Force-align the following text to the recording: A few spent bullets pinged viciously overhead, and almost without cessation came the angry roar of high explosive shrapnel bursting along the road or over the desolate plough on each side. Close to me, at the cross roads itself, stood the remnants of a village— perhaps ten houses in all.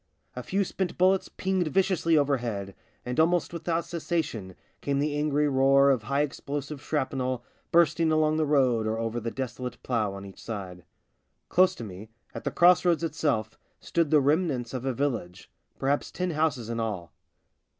A 0.35 0.41
few 0.41 0.63
spent 0.63 0.97
bullets 0.97 1.29
pinged 1.29 1.67
viciously 1.67 2.17
overhead, 2.17 2.73
and 3.05 3.19
almost 3.19 3.53
without 3.53 3.85
cessation 3.85 4.55
came 4.81 4.97
the 4.97 5.15
angry 5.15 5.47
roar 5.47 5.91
of 5.91 6.01
high 6.01 6.21
explosive 6.21 6.81
shrapnel 6.81 7.45
bursting 7.71 8.11
along 8.11 8.37
the 8.37 8.47
road 8.47 8.87
or 8.87 8.97
over 8.97 9.19
the 9.19 9.29
desolate 9.29 9.77
plough 9.83 10.13
on 10.15 10.25
each 10.25 10.41
side. 10.41 10.85
Close 11.49 11.75
to 11.75 11.83
me, 11.83 12.09
at 12.33 12.45
the 12.45 12.49
cross 12.49 12.83
roads 12.83 13.03
itself, 13.03 13.59
stood 13.79 14.09
the 14.09 14.21
remnants 14.21 14.73
of 14.73 14.85
a 14.85 14.91
village— 14.95 15.51
perhaps 15.77 16.09
ten 16.09 16.31
houses 16.31 16.67
in 16.67 16.79
all. 16.79 17.13